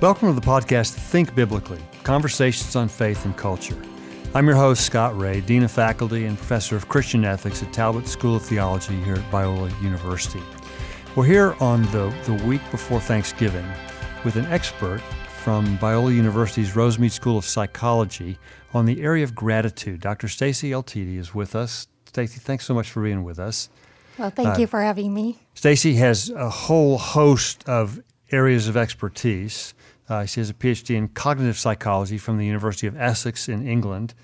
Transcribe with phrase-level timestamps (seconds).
[0.00, 3.76] Welcome to the podcast Think Biblically Conversations on Faith and Culture.
[4.32, 8.06] I'm your host, Scott Rae, Dean of Faculty and Professor of Christian Ethics at Talbot
[8.06, 10.40] School of Theology here at Biola University.
[11.16, 13.66] We're here on the, the week before Thanksgiving
[14.24, 15.00] with an expert
[15.42, 18.38] from Biola University's Rosemead School of Psychology
[18.74, 20.00] on the area of gratitude.
[20.00, 20.28] Dr.
[20.28, 21.88] Stacy Eltiti is with us.
[22.06, 23.68] Stacy, thanks so much for being with us.
[24.16, 25.40] Well, thank uh, you for having me.
[25.54, 29.74] Stacy has a whole host of areas of expertise.
[30.08, 34.14] Uh, she has a PhD in cognitive psychology from the University of Essex in England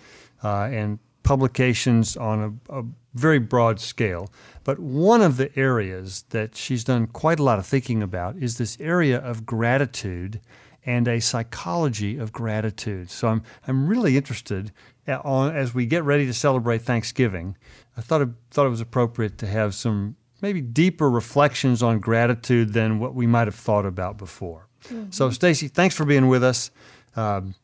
[0.42, 2.84] uh, and publications on a, a,
[3.14, 4.28] very broad scale.
[4.64, 8.58] But one of the areas that she's done quite a lot of thinking about is
[8.58, 10.40] this area of gratitude
[10.84, 13.10] and a psychology of gratitude.
[13.10, 14.72] So I'm, I'm really interested
[15.06, 17.56] on, as we get ready to celebrate Thanksgiving.
[17.96, 22.72] I thought it, thought it was appropriate to have some maybe deeper reflections on gratitude
[22.72, 24.68] than what we might have thought about before.
[24.88, 25.10] Mm-hmm.
[25.10, 26.70] So, Stacy, thanks for being with us.
[27.16, 27.54] Um,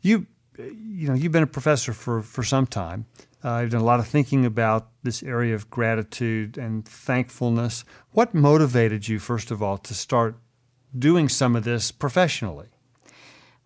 [0.00, 0.26] you,
[0.58, 3.06] you know, you've been a professor for, for some time.
[3.42, 7.84] Uh, you've done a lot of thinking about this area of gratitude and thankfulness.
[8.12, 10.36] What motivated you, first of all, to start
[10.96, 12.66] doing some of this professionally?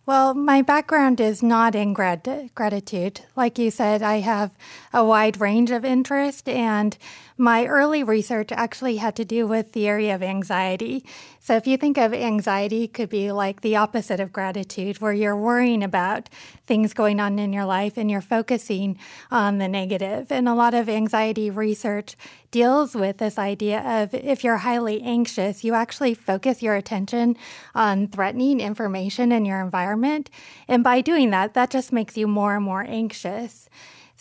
[0.06, 3.23] Well, my background is not in grat- gratitude.
[3.37, 4.51] Like you said, I have
[4.93, 6.97] a wide range of interest, and
[7.37, 11.05] my early research actually had to do with the area of anxiety.
[11.41, 15.37] So if you think of anxiety could be like the opposite of gratitude where you're
[15.37, 16.29] worrying about
[16.67, 18.99] things going on in your life and you're focusing
[19.33, 20.31] on the negative.
[20.31, 22.17] And a lot of anxiety research
[22.53, 27.37] deals with this idea of if you're highly anxious, you actually focus your attention
[27.75, 30.31] on threatening information in your environment.
[30.69, 33.69] And by doing that, that just makes you more and more anxious.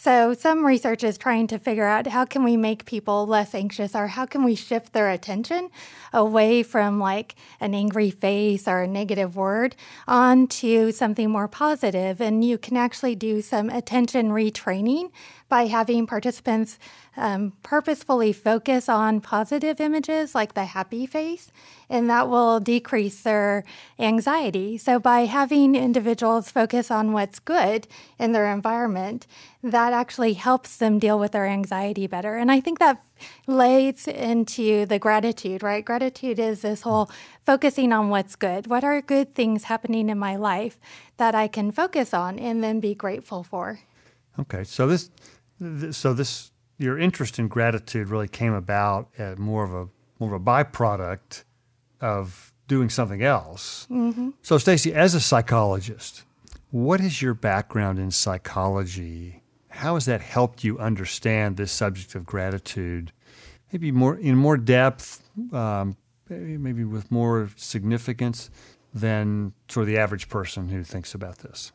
[0.03, 3.95] So some research is trying to figure out how can we make people less anxious
[3.95, 5.69] or how can we shift their attention
[6.11, 12.19] away from like an angry face or a negative word onto something more positive.
[12.19, 15.09] And you can actually do some attention retraining
[15.47, 16.79] by having participants
[17.15, 21.51] um, purposefully focus on positive images like the happy face,
[21.89, 23.63] and that will decrease their
[23.99, 24.77] anxiety.
[24.77, 27.87] So, by having individuals focus on what's good
[28.17, 29.27] in their environment,
[29.61, 32.35] that actually helps them deal with their anxiety better.
[32.35, 33.03] And I think that
[33.47, 35.85] lays into the gratitude, right?
[35.85, 37.09] Gratitude is this whole
[37.45, 38.67] focusing on what's good.
[38.67, 40.79] What are good things happening in my life
[41.17, 43.79] that I can focus on and then be grateful for?
[44.39, 45.11] Okay, so this
[45.91, 46.51] so this
[46.83, 49.87] your interest in gratitude really came about as more of a
[50.19, 51.43] more of a byproduct
[52.01, 53.87] of doing something else.
[53.89, 54.31] Mm-hmm.
[54.41, 56.23] So, Stacy, as a psychologist,
[56.71, 59.41] what is your background in psychology?
[59.69, 63.11] How has that helped you understand this subject of gratitude,
[63.71, 65.95] maybe more in more depth, um,
[66.29, 68.49] maybe with more significance
[68.93, 71.71] than sort of the average person who thinks about this?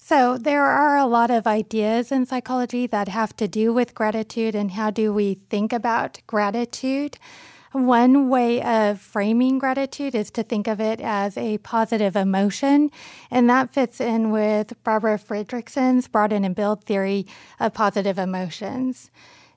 [0.00, 4.54] So, there are a lot of ideas in psychology that have to do with gratitude
[4.54, 7.18] and how do we think about gratitude.
[7.72, 12.90] One way of framing gratitude is to think of it as a positive emotion,
[13.28, 17.26] and that fits in with Barbara Fredrickson's broaden and build theory
[17.58, 19.10] of positive emotions.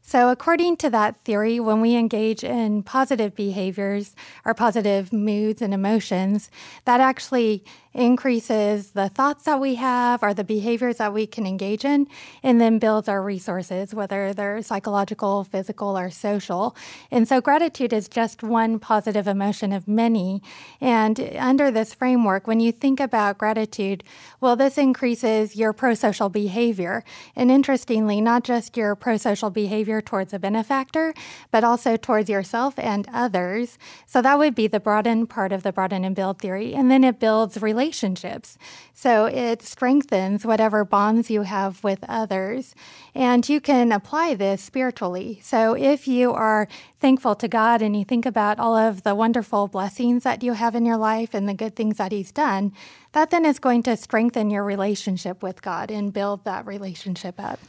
[0.03, 5.73] So, according to that theory, when we engage in positive behaviors or positive moods and
[5.73, 6.49] emotions,
[6.85, 7.63] that actually
[7.93, 12.07] increases the thoughts that we have or the behaviors that we can engage in,
[12.41, 16.75] and then builds our resources, whether they're psychological, physical, or social.
[17.11, 20.41] And so, gratitude is just one positive emotion of many.
[20.81, 24.03] And under this framework, when you think about gratitude,
[24.39, 27.03] well, this increases your pro social behavior.
[27.35, 31.13] And interestingly, not just your pro social behavior towards a benefactor,
[31.49, 33.79] but also towards yourself and others.
[34.05, 36.73] So, that would be the broaden part of the broaden and build theory.
[36.75, 38.57] And then it builds relationships relationships.
[38.93, 42.75] So it strengthens whatever bonds you have with others.
[43.15, 45.39] And you can apply this spiritually.
[45.41, 46.67] So if you are
[46.99, 50.75] thankful to God and you think about all of the wonderful blessings that you have
[50.75, 52.71] in your life and the good things that He's done,
[53.13, 57.59] that then is going to strengthen your relationship with God and build that relationship up.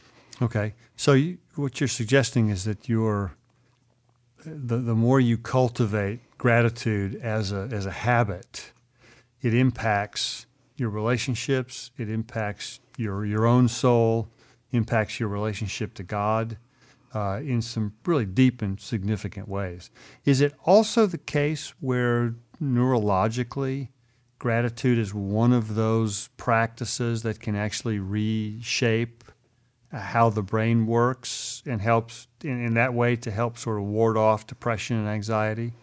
[0.43, 0.73] Okay.
[0.97, 3.33] So you, what you're suggesting is that you're
[4.45, 8.73] the, the more you cultivate gratitude as a as a habit,
[9.41, 10.45] it impacts
[10.75, 14.27] your relationships, it impacts your, your own soul,
[14.73, 16.57] impacts your relationship to God
[17.13, 19.91] uh, in some really deep and significant ways.
[20.25, 23.87] Is it also the case where neurologically
[24.39, 29.22] gratitude is one of those practices that can actually reshape
[29.93, 34.17] how the brain works and helps in, in that way to help sort of ward
[34.17, 35.73] off depression and anxiety?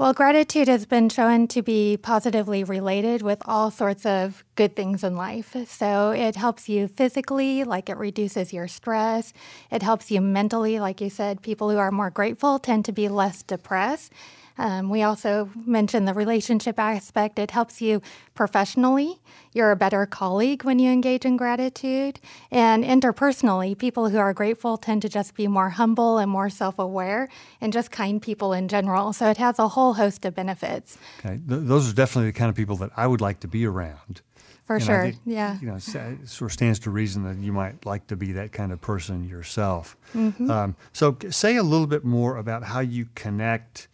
[0.00, 5.04] Well, gratitude has been shown to be positively related with all sorts of good things
[5.04, 5.54] in life.
[5.68, 9.34] So it helps you physically, like it reduces your stress.
[9.70, 13.10] It helps you mentally, like you said, people who are more grateful tend to be
[13.10, 14.10] less depressed.
[14.58, 17.38] Um, we also mentioned the relationship aspect.
[17.38, 18.02] It helps you
[18.34, 19.20] professionally.
[19.52, 22.20] You're a better colleague when you engage in gratitude.
[22.50, 26.78] And interpersonally, people who are grateful tend to just be more humble and more self
[26.78, 27.28] aware
[27.60, 29.12] and just kind people in general.
[29.12, 30.98] So it has a whole host of benefits.
[31.20, 31.38] Okay.
[31.48, 34.22] Th- those are definitely the kind of people that I would like to be around.
[34.66, 35.02] For And sure.
[35.02, 35.58] think, yeah.
[35.60, 38.52] You know, it sort of stands to reason that you might like to be that
[38.52, 39.96] kind of person yourself.
[40.14, 40.48] Mm-hmm.
[40.48, 43.88] Um, so, say a little bit more about how you connect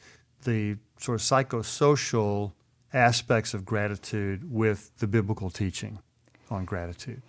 [0.46, 2.52] the sort of psychosocial
[2.94, 5.98] aspects of gratitude with the biblical teaching
[6.50, 7.20] on gratitude.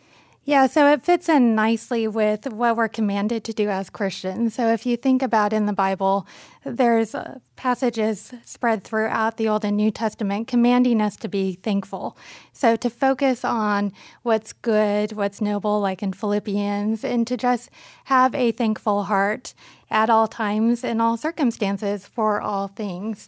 [0.47, 4.55] Yeah, so it fits in nicely with what we're commanded to do as Christians.
[4.55, 6.25] So if you think about in the Bible,
[6.63, 12.15] there's uh, passages spread throughout the Old and New Testament commanding us to be thankful.
[12.53, 13.91] So to focus on
[14.23, 17.69] what's good, what's noble, like in Philippians, and to just
[18.05, 19.53] have a thankful heart
[19.91, 23.27] at all times in all circumstances for all things.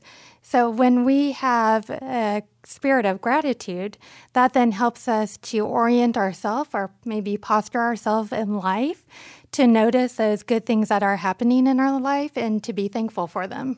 [0.50, 4.00] So when we have a spirit of gratitude,
[4.34, 9.06] that then helps us to orient ourselves or maybe posture ourselves in life
[9.52, 13.28] to notice those good things that are happening in our life and to be thankful
[13.28, 13.78] for them.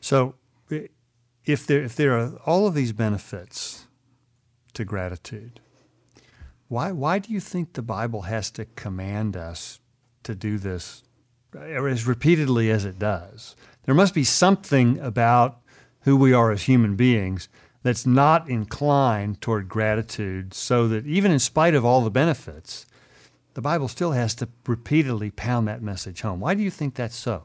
[0.00, 0.36] So,
[1.44, 3.86] if there if there are all of these benefits
[4.72, 5.60] to gratitude,
[6.68, 9.80] why why do you think the Bible has to command us
[10.22, 11.02] to do this
[11.54, 13.54] as repeatedly as it does?
[13.84, 15.60] There must be something about
[16.06, 17.48] who we are as human beings
[17.82, 22.86] that's not inclined toward gratitude, so that even in spite of all the benefits,
[23.54, 26.40] the Bible still has to repeatedly pound that message home.
[26.40, 27.44] Why do you think that's so?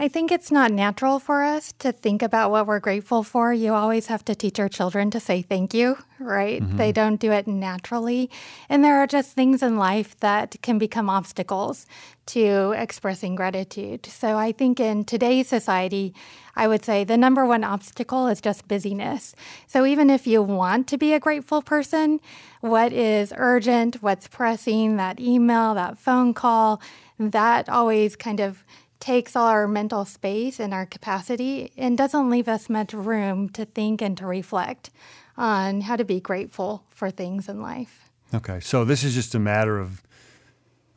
[0.00, 3.52] I think it's not natural for us to think about what we're grateful for.
[3.52, 6.62] You always have to teach our children to say thank you, right?
[6.62, 6.76] Mm-hmm.
[6.76, 8.30] They don't do it naturally.
[8.68, 11.84] And there are just things in life that can become obstacles
[12.26, 14.06] to expressing gratitude.
[14.06, 16.14] So I think in today's society,
[16.54, 19.34] I would say the number one obstacle is just busyness.
[19.66, 22.20] So even if you want to be a grateful person,
[22.60, 26.80] what is urgent, what's pressing, that email, that phone call,
[27.18, 28.64] that always kind of
[29.08, 33.64] takes all our mental space and our capacity and doesn't leave us much room to
[33.64, 34.90] think and to reflect
[35.34, 38.10] on how to be grateful for things in life.
[38.34, 40.02] Okay, so this is just a matter of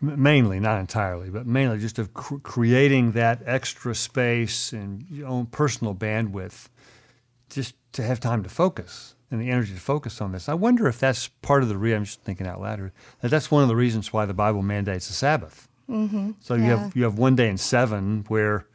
[0.02, 5.46] mainly, not entirely, but mainly just of cr- creating that extra space and your own
[5.46, 6.68] personal bandwidth
[7.50, 10.50] just to have time to focus and the energy to focus on this.
[10.50, 12.92] I wonder if that's part of the reason, I'm just thinking out loud here,
[13.22, 15.70] that that's one of the reasons why the Bible mandates the Sabbath.
[15.92, 16.32] Mm-hmm.
[16.40, 16.78] So you Yeah.
[16.78, 18.66] have you have one day in seven where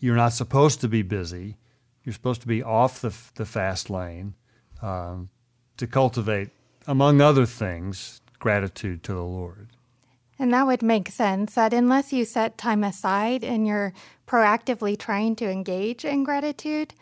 [0.00, 1.56] you're not supposed to be busy.
[2.04, 4.34] You're supposed to be off the, the fast lane
[4.82, 5.28] um,
[5.76, 6.50] to cultivate,
[6.86, 9.68] among other things, gratitude to the Lord.
[10.38, 13.92] And that would make sense that unless you set time aside and you're
[14.26, 16.94] proactively trying to engage in gratitude,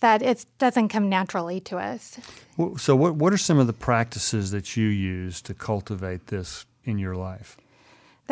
[0.00, 2.18] that it doesn't come naturally to us.
[2.76, 6.98] So, what, what are some of the practices that you use to cultivate this in
[6.98, 7.56] your life?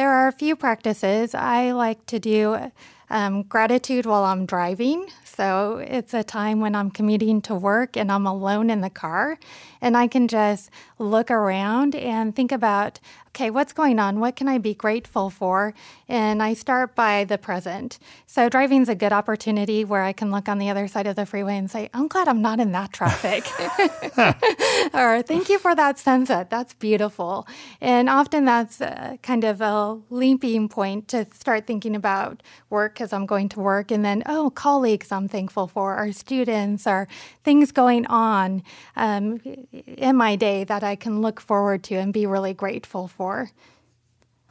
[0.01, 1.35] There are a few practices.
[1.35, 2.71] I like to do
[3.11, 5.11] um, gratitude while I'm driving.
[5.25, 9.39] So it's a time when I'm commuting to work and I'm alone in the car,
[9.83, 12.99] and I can just look around and think about,
[13.35, 14.19] okay, what's going on?
[14.19, 15.73] What can I be grateful for?
[16.09, 17.99] And I start by the present.
[18.27, 21.25] So driving's a good opportunity where I can look on the other side of the
[21.25, 23.47] freeway and say, I'm glad I'm not in that traffic.
[24.95, 26.51] or thank you for that sunset.
[26.51, 27.47] That's beautiful.
[27.81, 33.13] And often that's uh, kind of a leaping point to start thinking about work as
[33.13, 33.93] I'm going to work.
[33.93, 37.07] And then, oh, colleagues I'm thankful for, or students, or
[37.45, 38.65] things going on
[38.97, 39.41] um,
[39.73, 43.20] in my day that I can look forward to and be really grateful for.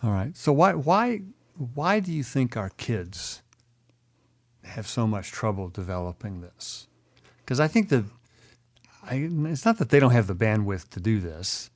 [0.03, 0.35] All right.
[0.35, 1.21] So, why, why,
[1.73, 3.41] why do you think our kids
[4.63, 6.87] have so much trouble developing this?
[7.37, 8.05] Because I think the,
[9.03, 11.69] I, it's not that they don't have the bandwidth to do this.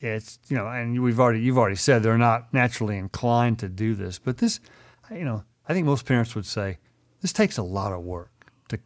[0.00, 3.94] It's you know, and we've already you've already said they're not naturally inclined to do
[3.94, 4.18] this.
[4.20, 4.60] But this,
[5.10, 6.78] you know, I think most parents would say
[7.20, 8.30] this takes a lot of work
[8.68, 8.78] to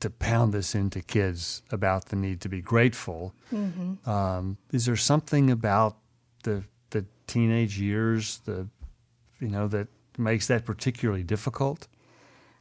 [0.00, 3.34] to pound this into kids about the need to be grateful.
[4.08, 5.98] Um, is there something about
[6.44, 6.64] the
[7.26, 8.68] teenage years, the
[9.40, 11.88] you know, that makes that particularly difficult?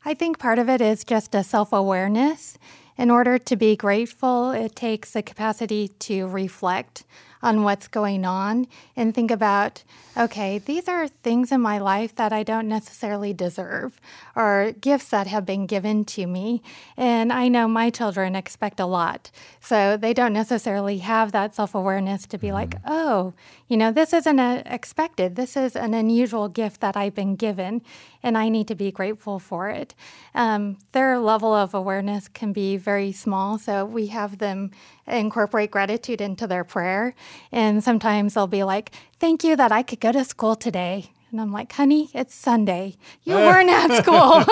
[0.04, 2.58] I think part of it is just a self awareness.
[2.98, 7.04] In order to be grateful, it takes the capacity to reflect
[7.46, 9.84] on what's going on and think about,
[10.18, 14.02] okay, these are things in my life that I don't necessarily deserve
[14.36, 16.64] or gifts that have been given to me.
[16.98, 19.30] And I know my children expect a lot.
[19.62, 22.56] So they don't necessarily have that self awareness to be mm-hmm.
[22.56, 23.34] like, oh,
[23.68, 25.36] you know, this isn't expected.
[25.36, 27.82] This is an unusual gift that I've been given,
[28.26, 29.94] and I need to be grateful for it.
[30.34, 34.72] Um, their level of awareness can be very small, so we have them
[35.06, 37.14] incorporate gratitude into their prayer.
[37.52, 41.12] And sometimes they'll be like, Thank you that I could go to school today.
[41.32, 42.96] And I'm like, honey, it's Sunday.
[43.24, 44.44] You weren't at school.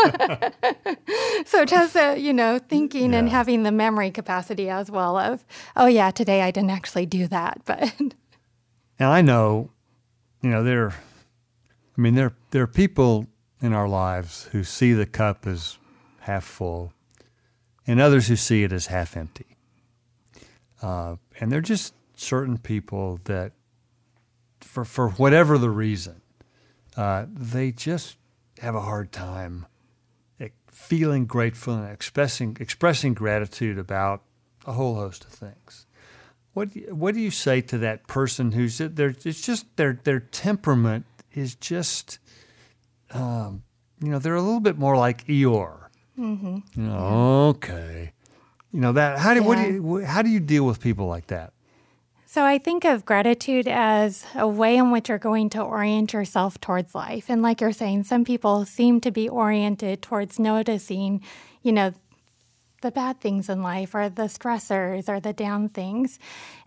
[1.45, 3.19] so just, uh, you know, thinking yeah.
[3.19, 7.27] and having the memory capacity as well of, oh, yeah, today I didn't actually do
[7.27, 7.61] that.
[7.65, 8.13] But and
[8.99, 9.71] I know,
[10.41, 10.89] you know, there,
[11.97, 13.27] I mean, there, there are people
[13.63, 15.79] in our lives who see the cup as
[16.19, 16.93] half full
[17.87, 19.57] and others who see it as half empty.
[20.81, 23.53] Uh, and they're just certain people that,
[24.61, 26.21] for, for whatever the reason,
[26.95, 28.17] uh, they just
[28.59, 29.65] have a hard time
[30.73, 34.23] feeling grateful and expressing, expressing gratitude about
[34.65, 35.85] a whole host of things.
[36.53, 39.15] What what do you say to that person who's there?
[39.23, 42.19] It's just their their temperament is just,
[43.13, 43.63] um,
[44.01, 45.87] you know, they're a little bit more like Eeyore.
[46.19, 46.57] Mm-hmm.
[46.75, 48.13] You know, okay,
[48.71, 49.19] you know that.
[49.19, 49.47] How do yeah.
[49.47, 51.53] what do you how do you deal with people like that?
[52.33, 56.59] So I think of gratitude as a way in which you're going to orient yourself
[56.59, 57.29] towards life.
[57.29, 61.21] And like you're saying, some people seem to be oriented towards noticing,
[61.61, 61.93] you know,
[62.81, 66.17] the bad things in life or the stressors or the down things.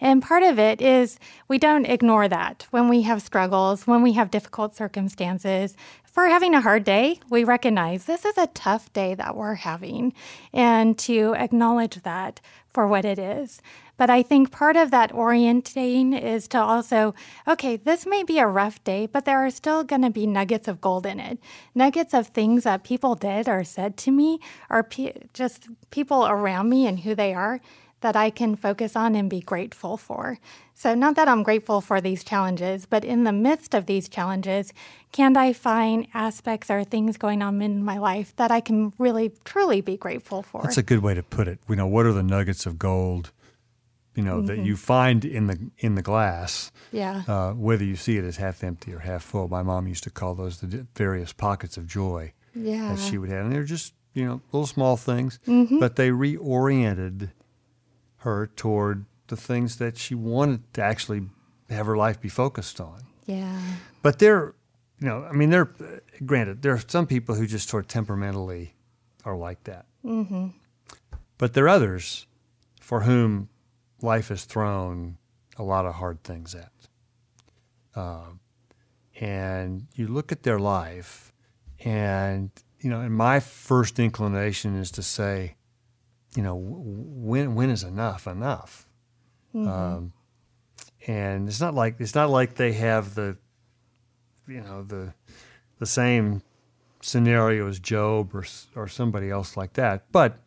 [0.00, 4.12] And part of it is we don't ignore that when we have struggles, when we
[4.12, 5.76] have difficult circumstances.
[6.16, 10.14] We're having a hard day, we recognize this is a tough day that we're having
[10.50, 12.40] and to acknowledge that
[12.72, 13.60] for what it is.
[13.98, 17.14] But I think part of that orienting is to also,
[17.46, 20.68] okay, this may be a rough day, but there are still going to be nuggets
[20.68, 21.38] of gold in it.
[21.74, 26.70] Nuggets of things that people did or said to me, or pe- just people around
[26.70, 27.60] me and who they are
[28.00, 30.38] that I can focus on and be grateful for.
[30.74, 34.72] So, not that I'm grateful for these challenges, but in the midst of these challenges,
[35.12, 39.32] can I find aspects or things going on in my life that I can really,
[39.44, 40.62] truly be grateful for?
[40.62, 41.58] That's a good way to put it.
[41.68, 43.32] You know, what are the nuggets of gold
[44.16, 44.46] you know mm-hmm.
[44.46, 46.72] that you find in the in the glass.
[46.90, 47.22] Yeah.
[47.28, 49.46] Uh, whether you see it as half empty or half full.
[49.46, 52.32] My mom used to call those the various pockets of joy.
[52.54, 52.94] Yeah.
[52.94, 55.78] That she would have, and they're just you know little small things, mm-hmm.
[55.78, 57.30] but they reoriented
[58.26, 61.22] her toward the things that she wanted to actually
[61.70, 63.02] have her life be focused on.
[63.24, 63.60] Yeah.
[64.02, 64.54] But they're,
[65.00, 65.70] you know, I mean, they're
[66.24, 68.74] granted there are some people who just sort of temperamentally
[69.24, 69.86] are like that.
[70.04, 70.48] Mm-hmm.
[71.38, 72.26] But there are others
[72.80, 73.48] for whom
[74.02, 75.18] life has thrown
[75.56, 76.72] a lot of hard things at.
[77.94, 78.30] Uh,
[79.20, 81.32] and you look at their life,
[81.80, 85.56] and you know, and my first inclination is to say,
[86.36, 88.86] you know, when when is enough enough?
[89.54, 89.68] Mm-hmm.
[89.68, 90.12] Um,
[91.06, 93.36] and it's not like it's not like they have the,
[94.46, 95.14] you know, the
[95.78, 96.42] the same
[97.00, 98.44] scenario as Job or
[98.76, 100.38] or somebody else like that, but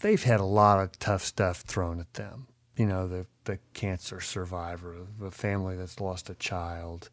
[0.00, 2.48] they've had a lot of tough stuff thrown at them
[2.80, 7.10] you know, the, the cancer survivor, the family that's lost a child,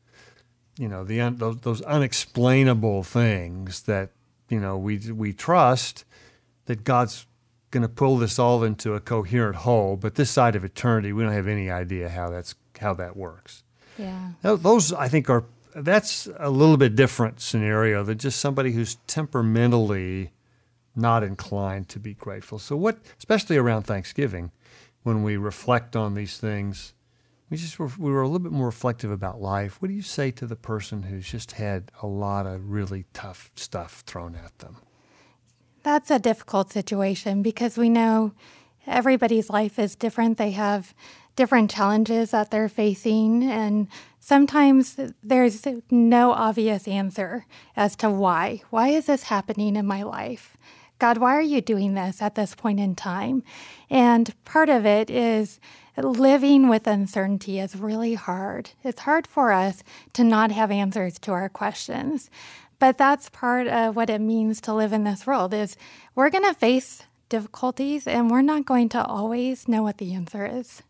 [0.80, 4.12] you know, the un, those, those unexplainable things that,
[4.48, 6.06] you know, we, we trust
[6.68, 7.27] that God's
[7.72, 11.24] going to pull this all into a coherent whole, but this side of eternity, we
[11.24, 13.64] don't have any idea how that's how that works.
[13.98, 14.32] Yeah.
[14.42, 15.44] Those I think are
[15.76, 20.32] that's a little bit different scenario than just somebody who's temperamentally
[20.96, 22.58] not inclined to be grateful.
[22.60, 24.52] So what especially around Thanksgiving,
[25.04, 26.94] when we reflect on these things,
[27.50, 29.82] we just were, we were a little bit more reflective about life.
[29.82, 33.52] What do you say to the person who's just had a lot of really tough
[33.56, 34.78] stuff thrown at them?
[35.88, 38.34] That's a difficult situation because we know
[38.86, 40.38] everybody's life is different.
[40.38, 40.94] They have
[41.38, 43.88] different challenges that they're facing, and
[44.20, 47.46] sometimes there's no obvious answer
[47.78, 48.64] as to why.
[48.70, 50.58] Why is this happening in my life?
[51.00, 53.42] God, why are you doing this at this point in time?
[53.90, 55.58] And part of it is
[55.96, 58.72] living with uncertainty is really hard.
[58.84, 62.30] It's hard for us to not have answers to our questions.
[62.80, 65.76] But that's part of what it means to live in this world is
[66.16, 70.46] we're going to face difficulties and we're not going to always know what the answer
[70.46, 70.84] is.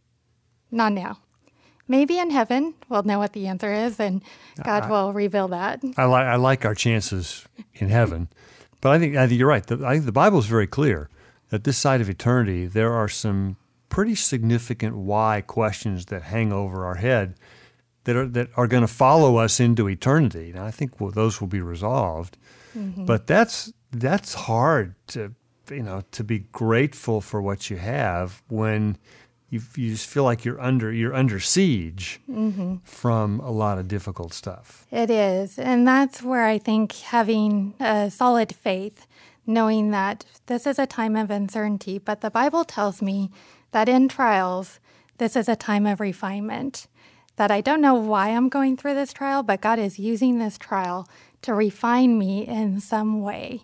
[0.69, 1.19] Not now.
[1.87, 4.21] Maybe in heaven we'll know what the answer is and
[4.61, 5.81] God I, will reveal that.
[5.95, 8.27] I like I like our chances in heaven.
[8.81, 9.65] But I think I think you're right.
[9.65, 11.09] The, I think the Bible is very clear
[11.49, 13.55] that this side of eternity, there are some
[13.87, 17.35] pretty significant why questions that hang over our head
[18.07, 20.49] that are that are going to follow us into eternity.
[20.51, 22.37] And I think well, those will be resolved.
[22.75, 23.05] Mm-hmm.
[23.05, 25.33] But that's that's hard to
[25.69, 28.97] you know to be grateful for what you have when
[29.49, 32.77] you, you just feel like you're under you're under siege mm-hmm.
[32.85, 34.87] from a lot of difficult stuff.
[34.89, 39.05] It is, and that's where I think having a solid faith,
[39.45, 43.31] knowing that this is a time of uncertainty, but the Bible tells me
[43.71, 44.79] that in trials,
[45.17, 46.87] this is a time of refinement.
[47.37, 50.57] That I don't know why I'm going through this trial, but God is using this
[50.57, 51.07] trial
[51.43, 53.61] to refine me in some way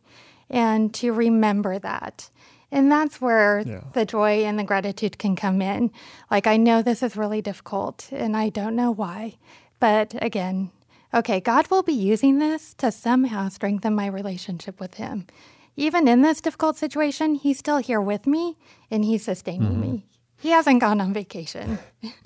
[0.50, 2.30] and to remember that.
[2.72, 3.82] And that's where yeah.
[3.94, 5.92] the joy and the gratitude can come in.
[6.32, 9.36] Like, I know this is really difficult and I don't know why.
[9.80, 10.72] But again,
[11.14, 15.28] okay, God will be using this to somehow strengthen my relationship with Him.
[15.76, 18.58] Even in this difficult situation, He's still here with me
[18.90, 19.82] and He's sustaining mm-hmm.
[19.82, 20.06] me.
[20.44, 21.80] He hasn't gone on vacation.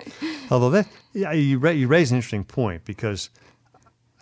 [0.50, 3.30] Although that, yeah, you, you raise an interesting point because,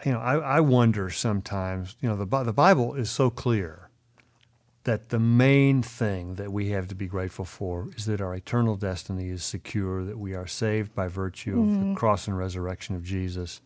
[0.05, 3.89] you know, I, I wonder sometimes, you know, the, the Bible is so clear
[4.85, 8.77] that the main thing that we have to be grateful for is that our eternal
[8.77, 11.63] destiny is secure, that we are saved by virtue mm.
[11.63, 11.95] of the mm-hmm.
[11.95, 13.63] cross and resurrection of Jesus.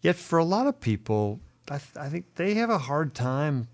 [0.00, 1.38] Yet for a lot of people,
[1.70, 3.68] I, th- I, think they have a hard time,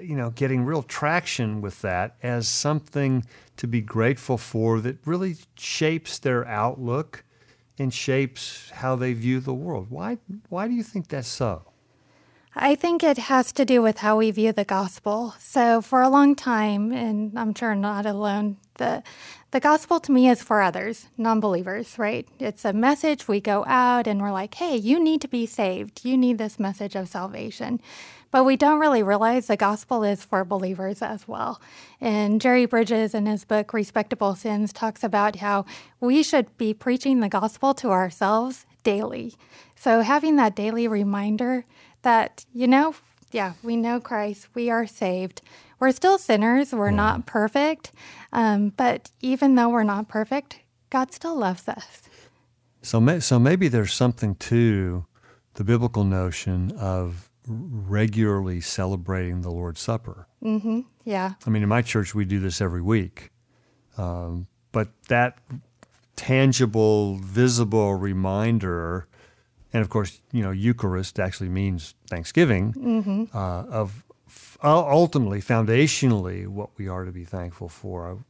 [0.00, 3.24] you know, getting real traction with that as something
[3.56, 7.24] to be grateful for that really shapes their outlook
[7.78, 9.86] and shapes how they view the world.
[9.90, 11.62] Why, why do you think that's so?
[12.56, 15.34] I think it has to do with how we view the gospel.
[15.40, 19.02] So, for a long time, and I'm sure not alone, the
[19.50, 22.26] the gospel to me is for others, non-believers, right?
[22.40, 26.04] It's a message we go out and we're like, "Hey, you need to be saved.
[26.04, 27.80] You need this message of salvation."
[28.34, 31.60] But we don't really realize the gospel is for believers as well.
[32.00, 35.66] And Jerry Bridges, in his book Respectable Sins, talks about how
[36.00, 39.34] we should be preaching the gospel to ourselves daily.
[39.76, 41.64] So, having that daily reminder
[42.02, 42.96] that, you know,
[43.30, 45.40] yeah, we know Christ, we are saved.
[45.78, 46.96] We're still sinners, we're yeah.
[46.96, 47.92] not perfect.
[48.32, 50.58] Um, but even though we're not perfect,
[50.90, 52.02] God still loves us.
[52.82, 55.06] So, may, so maybe there's something to
[55.54, 60.26] the biblical notion of regularly celebrating the Lord's Supper.
[60.42, 60.80] Mm-hmm.
[61.04, 61.34] Yeah.
[61.46, 63.30] I mean, in my church, we do this every week.
[63.98, 65.38] Um, but that
[66.16, 69.06] tangible, visible reminder
[69.74, 73.36] and of course, you know, Eucharist actually means Thanksgiving mm-hmm.
[73.36, 74.04] uh, of
[74.62, 78.24] ultimately, foundationally, what we are to be thankful for.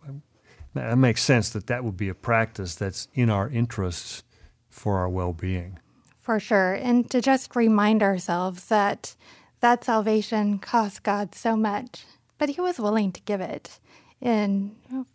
[0.73, 4.25] That makes sense that that would be a practice that's in our interests
[4.71, 5.79] for our well-being.
[6.25, 9.15] For sure, and to just remind ourselves that
[9.61, 12.07] that salvation cost God so much,
[12.39, 13.79] but He was willing to give it.
[14.23, 14.75] And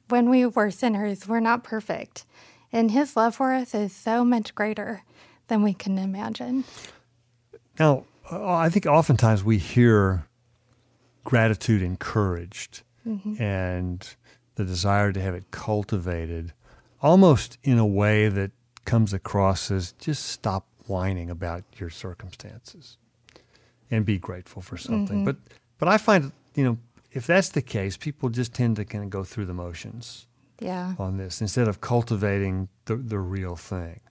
[0.09, 2.25] when we were sinners, we're not perfect,
[2.71, 5.01] and His love for us is so much greater
[5.47, 6.63] than we can imagine.
[7.79, 10.27] Now, I think oftentimes we hear
[11.23, 13.41] gratitude encouraged mm-hmm.
[13.41, 14.15] and
[14.55, 16.53] the desire to have it cultivated
[17.01, 18.51] almost in a way that
[18.85, 22.97] comes across as just stop whining about your circumstances
[23.91, 25.17] and be grateful for something.
[25.17, 25.25] Mm-hmm.
[25.25, 25.37] But
[25.77, 26.77] but I find you know
[27.11, 30.27] if that's the case, people just tend to kind of go through the motions.
[30.59, 30.95] Yeah.
[30.99, 34.01] On this instead of cultivating the the real thing.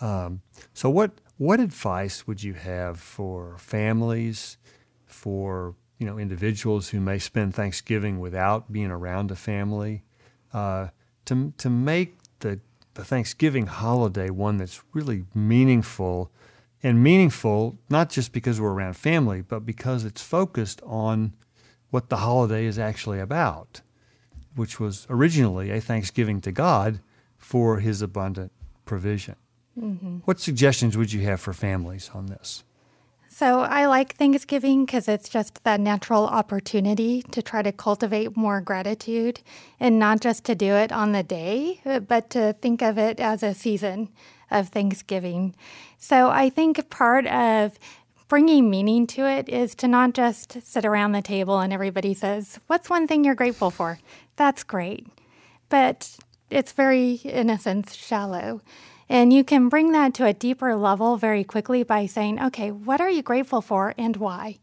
[0.00, 0.42] Um,
[0.74, 4.58] so, what what advice would you have for families,
[5.06, 10.04] for you know individuals who may spend Thanksgiving without being around a family,
[10.52, 10.88] uh,
[11.24, 12.16] to to make
[12.98, 16.32] the Thanksgiving holiday one that's really meaningful,
[16.82, 21.32] and meaningful not just because we're around family, but because it's focused on
[21.90, 23.82] what the holiday is actually about,
[24.56, 26.98] which was originally a thanksgiving to God
[27.36, 28.50] for His abundant
[28.84, 29.36] provision.
[29.80, 30.18] Mm-hmm.
[30.24, 32.64] What suggestions would you have for families on this?
[33.38, 38.60] So, I like Thanksgiving because it's just that natural opportunity to try to cultivate more
[38.60, 39.42] gratitude
[39.78, 43.20] and not just to do it on the day, uh, but to think of it
[43.20, 44.08] as a season
[44.50, 45.54] of Thanksgiving.
[45.98, 47.78] So, I think part of
[48.26, 52.58] bringing meaning to it is to not just sit around the table and everybody says,
[52.66, 54.00] What's one thing you're grateful for?
[54.34, 55.06] That's great.
[55.68, 56.16] But
[56.50, 58.62] it's very, in a sense, shallow.
[59.08, 63.00] And you can bring that to a deeper level very quickly by saying, okay, what
[63.00, 64.58] are you grateful for and why?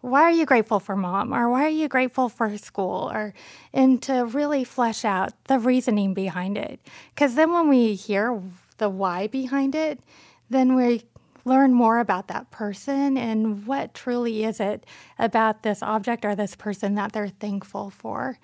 [0.00, 1.34] Why are you grateful for mom?
[1.34, 3.10] Or why are you grateful for school?
[3.12, 3.34] Or,
[3.74, 6.80] and to really flesh out the reasoning behind it.
[7.14, 8.42] Because then when we hear
[8.78, 10.00] the why behind it,
[10.48, 11.02] then we
[11.44, 14.84] learn more about that person and what truly is it
[15.18, 18.38] about this object or this person that they're thankful for.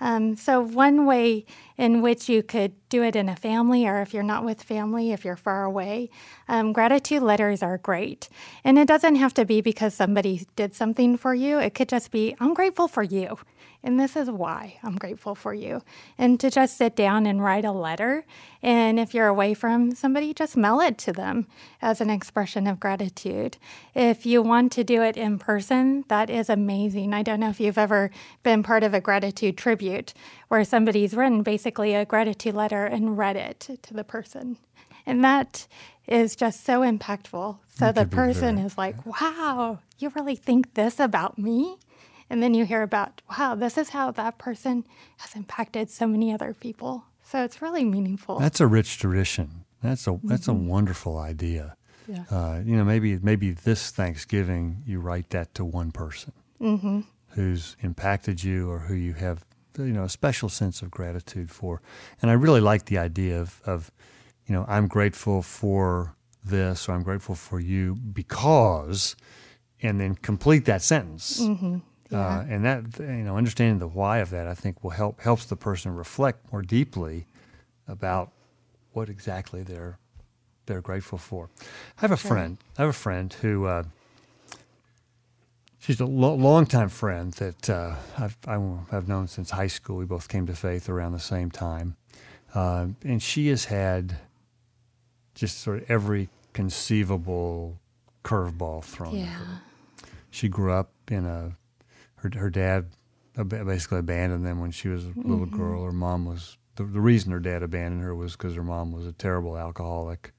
[0.00, 1.46] Um, so, one way
[1.78, 5.12] in which you could do it in a family, or if you're not with family,
[5.12, 6.10] if you're far away,
[6.48, 8.28] um, gratitude letters are great.
[8.64, 12.10] And it doesn't have to be because somebody did something for you, it could just
[12.10, 13.38] be, I'm grateful for you.
[13.86, 15.80] And this is why I'm grateful for you.
[16.18, 18.26] And to just sit down and write a letter.
[18.60, 21.46] And if you're away from somebody, just mail it to them
[21.80, 23.58] as an expression of gratitude.
[23.94, 27.14] If you want to do it in person, that is amazing.
[27.14, 28.10] I don't know if you've ever
[28.42, 30.14] been part of a gratitude tribute
[30.48, 34.56] where somebody's written basically a gratitude letter and read it to the person.
[35.06, 35.68] And that
[36.08, 37.58] is just so impactful.
[37.68, 41.78] So the person is like, wow, you really think this about me?
[42.28, 44.84] And then you hear about, wow, this is how that person
[45.18, 47.04] has impacted so many other people.
[47.22, 48.38] So it's really meaningful.
[48.38, 49.64] That's a rich tradition.
[49.82, 50.28] That's a mm-hmm.
[50.28, 51.76] that's a wonderful idea.
[52.08, 52.24] Yeah.
[52.30, 57.00] Uh, you know, maybe maybe this Thanksgiving you write that to one person mm-hmm.
[57.30, 59.44] who's impacted you or who you have
[59.78, 61.82] you know a special sense of gratitude for.
[62.22, 63.90] And I really like the idea of of
[64.46, 69.16] you know I'm grateful for this or I'm grateful for you because,
[69.82, 71.40] and then complete that sentence.
[71.40, 71.78] Mm-hmm.
[72.10, 72.18] Yeah.
[72.18, 75.46] Uh, and that you know, understanding the why of that, I think, will help helps
[75.46, 77.26] the person reflect more deeply
[77.88, 78.32] about
[78.92, 79.98] what exactly they're
[80.66, 81.48] they're grateful for.
[81.98, 82.30] I have a sure.
[82.30, 82.58] friend.
[82.78, 83.84] I have a friend who uh,
[85.78, 89.96] she's a lo- longtime friend that uh, I've, I've known since high school.
[89.96, 91.96] We both came to faith around the same time,
[92.54, 94.16] uh, and she has had
[95.34, 97.78] just sort of every conceivable
[98.24, 99.24] curveball thrown yeah.
[99.24, 99.60] at her.
[100.30, 101.56] She grew up in a
[102.34, 102.86] her her dad
[103.48, 105.56] basically abandoned them when she was a little mm-hmm.
[105.56, 105.84] girl.
[105.84, 109.06] Her mom was the, the reason her dad abandoned her was because her mom was
[109.06, 110.32] a terrible alcoholic.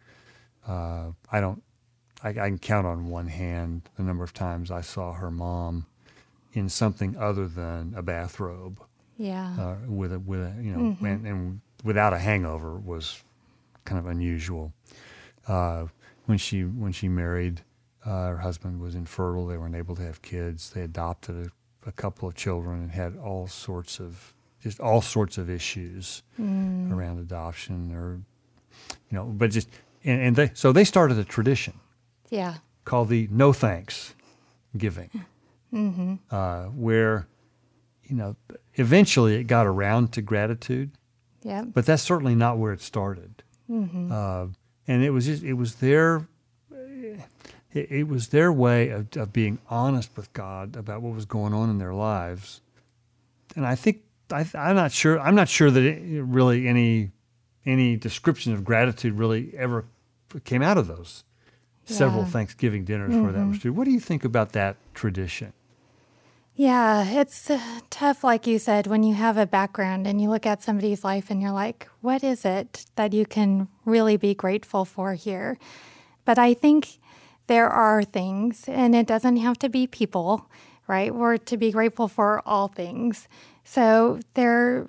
[0.68, 1.64] Uh, I don't.
[2.24, 5.86] I, I, can count on one hand the number of times I saw her mom
[6.54, 8.82] in something other than a bathrobe.
[9.18, 9.56] Yeah.
[9.60, 11.06] Uh, with a with a you know mm-hmm.
[11.06, 13.22] and, and, without a hangover was
[13.86, 14.74] kind of unusual.
[15.48, 15.86] Uh,
[16.26, 17.62] when she when she married,
[18.04, 19.48] uh, her husband was infertile.
[19.48, 20.72] They weren't able to have kids.
[20.72, 21.52] They adopted a
[21.88, 26.92] a couple of children and had all sorts of just all sorts of issues mm.
[26.92, 28.20] around adoption or
[29.10, 29.70] you know but just
[30.04, 31.74] and, and, they so they started a tradition
[32.30, 34.14] yeah called the no thanks
[34.78, 35.10] giving
[35.74, 36.16] mm-hmm.
[36.30, 37.28] uh, where
[38.04, 38.36] you know
[38.76, 40.92] eventually it got around to gratitude
[41.44, 44.12] yeah but that's certainly not where it started mm-hmm.
[44.12, 44.48] uh,
[44.88, 46.28] and it was just it was their
[47.78, 51.54] it, it was their way of, of being honest with God about what was going
[51.54, 52.62] on in their lives.
[53.56, 55.20] And I think I, am not sure.
[55.20, 57.12] I'm not sure that it, really any
[57.66, 59.86] any description of gratitude really ever
[60.46, 61.24] came out of those
[61.86, 61.98] yeah.
[61.98, 63.24] several Thanksgiving dinners mm-hmm.
[63.24, 63.74] where that was true.
[63.74, 65.54] What do you think about that tradition?
[66.56, 67.60] Yeah, it's uh,
[67.92, 71.30] tough, like you said, when you have a background and you look at somebody's life
[71.30, 75.60] and you're like, what is it that you can really be grateful for here?
[76.26, 76.98] But I think
[77.48, 80.50] there are things, and it doesn't have to be people,
[80.88, 81.14] right?
[81.14, 83.28] We're to be grateful for all things.
[83.64, 84.88] So there,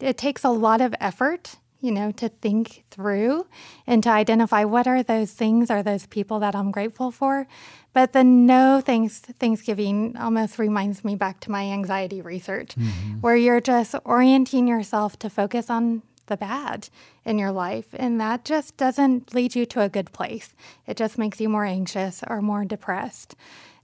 [0.00, 3.46] it takes a lot of effort, you know, to think through
[3.86, 7.46] and to identify what are those things, are those people that I'm grateful for.
[7.92, 13.20] But the no thanks Thanksgiving almost reminds me back to my anxiety research, mm-hmm.
[13.20, 16.88] where you're just orienting yourself to focus on the bad
[17.24, 17.88] in your life.
[17.92, 20.54] And that just doesn't lead you to a good place.
[20.86, 23.34] It just makes you more anxious or more depressed.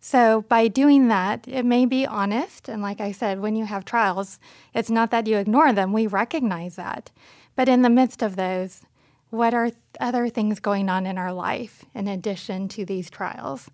[0.00, 2.68] So, by doing that, it may be honest.
[2.68, 4.38] And like I said, when you have trials,
[4.74, 7.11] it's not that you ignore them, we recognize that.
[7.57, 8.83] But in the midst of those,
[9.30, 13.70] what are other things going on in our life in addition to these trials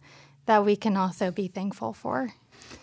[0.46, 2.32] that we can also be thankful for?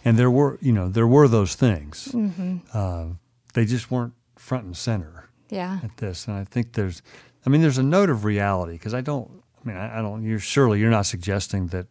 [0.03, 2.09] And there were, you know, there were those things.
[2.11, 2.57] Mm-hmm.
[2.73, 3.05] Uh,
[3.53, 5.79] they just weren't front and center yeah.
[5.83, 6.27] at this.
[6.27, 7.01] And I think there's,
[7.45, 10.23] I mean, there's a note of reality because I don't, I mean, I, I, don't,
[10.23, 11.87] you're surely you're not suggesting that,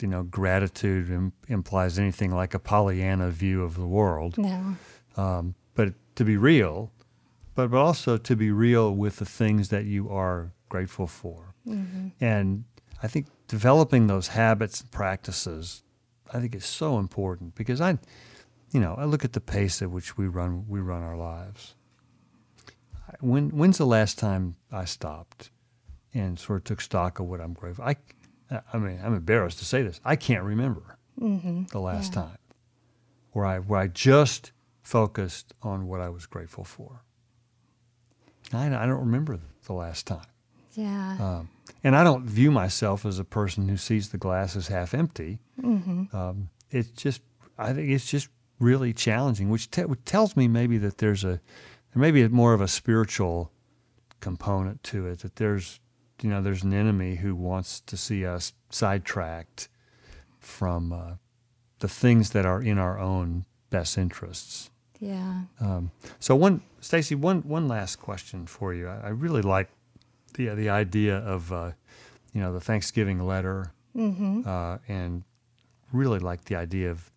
[0.00, 4.38] you know, gratitude Im- implies anything like a Pollyanna view of the world.
[4.38, 4.76] No.
[5.16, 6.90] Um, but to be real,
[7.54, 11.54] but, but also to be real with the things that you are grateful for.
[11.66, 12.08] Mm-hmm.
[12.20, 12.64] And
[13.02, 15.82] I think developing those habits and practices,
[16.32, 17.98] I think is so important because I,
[18.72, 21.74] you know, I look at the pace at which we run we run our lives
[23.20, 25.50] when when's the last time I stopped
[26.14, 27.84] and sort of took stock of what I'm grateful?
[27.84, 27.96] I,
[28.72, 30.00] I mean, I'm embarrassed to say this.
[30.04, 31.64] I can't remember mm-hmm.
[31.64, 32.22] the last yeah.
[32.22, 32.38] time
[33.32, 37.02] where I where I just focused on what I was grateful for.
[38.52, 40.26] I, I don't remember the last time.
[40.74, 41.16] Yeah.
[41.20, 41.48] Um,
[41.84, 45.38] and I don't view myself as a person who sees the glass as half empty.
[45.60, 46.14] Mm-hmm.
[46.16, 47.22] Um, it's just,
[47.58, 51.40] I think it's just really challenging, which, te- which tells me maybe that there's a
[51.92, 53.50] there may be more of a spiritual
[54.20, 55.20] component to it.
[55.20, 55.80] That there's
[56.22, 59.68] you know there's an enemy who wants to see us sidetracked
[60.38, 61.12] from uh,
[61.80, 64.70] the things that are in our own best interests.
[65.00, 65.42] Yeah.
[65.60, 68.88] Um, so one, Stacy, one one last question for you.
[68.88, 69.68] I, I really like
[70.34, 71.72] the the idea of uh,
[72.32, 74.42] you know the Thanksgiving letter, Mm-hmm.
[74.46, 75.22] uh, and
[75.92, 77.10] really like the idea of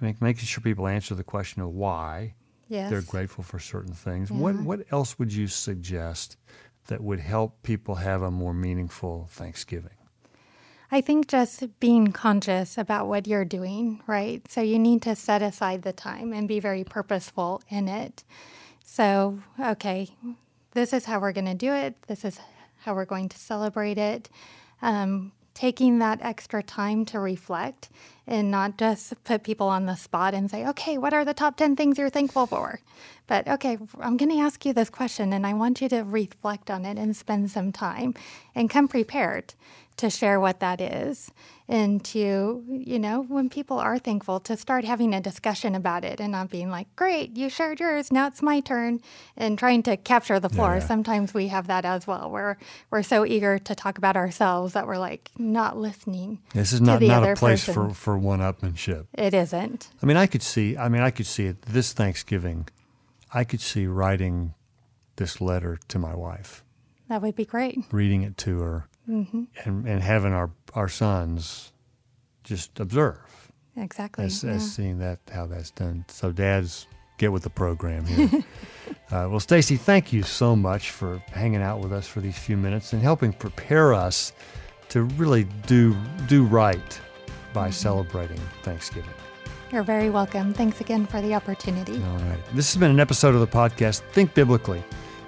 [0.00, 2.32] make, making sure people answer the question of why
[2.72, 2.88] Yes.
[2.88, 4.30] they're grateful for certain things.
[4.30, 4.38] Yeah.
[4.38, 6.38] What what else would you suggest
[6.86, 9.98] that would help people have a more meaningful Thanksgiving?
[10.90, 14.40] I think just being conscious about what you're doing, right?
[14.50, 18.24] So you need to set aside the time and be very purposeful in it.
[18.84, 20.08] So, okay,
[20.72, 21.96] this is how we're going to do it.
[22.08, 22.40] This is
[22.84, 24.30] how we're going to celebrate it.
[24.80, 27.88] Um, taking that extra time to reflect
[28.26, 31.56] and not just put people on the spot and say, okay, what are the top
[31.56, 32.80] 10 things you're thankful for?
[33.26, 36.70] But okay, I'm going to ask you this question and I want you to reflect
[36.70, 38.14] on it and spend some time
[38.54, 39.54] and come prepared
[39.96, 41.30] to share what that is
[41.68, 46.20] and to, you know, when people are thankful, to start having a discussion about it
[46.20, 49.00] and not being like, great, you shared yours, now it's my turn,
[49.36, 50.74] and trying to capture the floor.
[50.74, 50.86] Yeah.
[50.86, 52.58] Sometimes we have that as well, where
[52.90, 56.40] we're so eager to talk about ourselves that we're like not listening.
[56.52, 57.90] This is not not a place person.
[57.90, 59.06] for for one upmanship.
[59.14, 59.88] It isn't.
[60.02, 60.76] I mean, I could see.
[60.76, 62.68] I mean, I could see it this Thanksgiving.
[63.32, 64.54] I could see writing
[65.16, 66.62] this letter to my wife,
[67.08, 67.78] That would be great.
[67.92, 69.42] reading it to her, Mm-hmm.
[69.64, 71.72] and and having our our sons
[72.44, 73.18] just observe
[73.76, 74.24] Exactly.
[74.24, 74.52] as, yeah.
[74.52, 76.04] as seeing that how that's done.
[76.08, 76.86] So, dads,
[77.18, 78.28] get with the program here.
[79.10, 82.56] uh, well, Stacy, thank you so much for hanging out with us for these few
[82.56, 84.32] minutes and helping prepare us
[84.90, 85.96] to really do
[86.28, 87.00] do right
[87.52, 89.10] by celebrating Thanksgiving.
[89.70, 90.52] You're very welcome.
[90.52, 91.94] Thanks again for the opportunity.
[91.94, 92.38] All right.
[92.54, 94.84] This has been an episode of the podcast Think Biblically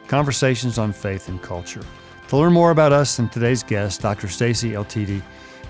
[0.07, 1.83] Conversations on Faith and Culture.
[2.29, 4.29] To learn more about us and today's guest, Dr.
[4.29, 5.23] Stacy Eltiti,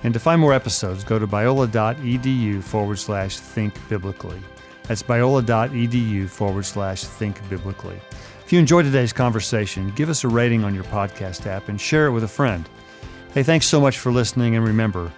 [0.02, 4.40] and to find more episodes, go to biola.edu forward slash think biblically.
[4.84, 8.00] That's biola.edu forward slash think biblically.
[8.44, 12.06] If you enjoyed today's conversation, give us a rating on your podcast app and share
[12.06, 12.68] it with a friend.
[13.32, 15.10] Hey, thanks so much for listening, and remember,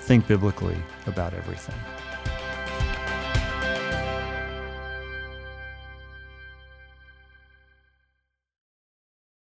[0.00, 1.74] think biblically about everything.